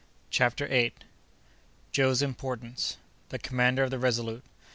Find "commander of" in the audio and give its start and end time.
3.37-3.91